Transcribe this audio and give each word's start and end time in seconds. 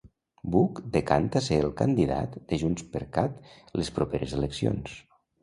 Buch 0.53 0.79
decanta 0.95 1.41
ser 1.47 1.59
el 1.65 1.73
candidat 1.81 2.39
de 2.53 2.59
JxCat 2.63 3.53
les 3.83 3.93
properes 4.01 4.35
eleccions. 4.41 4.99